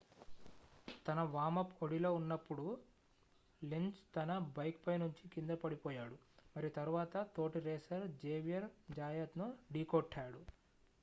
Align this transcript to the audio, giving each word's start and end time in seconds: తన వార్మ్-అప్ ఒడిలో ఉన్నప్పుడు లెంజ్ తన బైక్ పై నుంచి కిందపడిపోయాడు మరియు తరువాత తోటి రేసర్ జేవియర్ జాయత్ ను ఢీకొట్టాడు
తన 1.05 1.19
వార్మ్-అప్ 1.33 1.75
ఒడిలో 1.83 2.09
ఉన్నప్పుడు 2.13 2.65
లెంజ్ 3.61 3.99
తన 4.15 4.37
బైక్ 4.55 4.79
పై 4.85 4.95
నుంచి 4.97 5.23
కిందపడిపోయాడు 5.27 6.17
మరియు 6.55 6.73
తరువాత 6.75 7.25
తోటి 7.35 7.61
రేసర్ 7.61 8.07
జేవియర్ 8.19 8.67
జాయత్ 8.93 9.37
ను 9.37 9.47
ఢీకొట్టాడు 9.73 10.43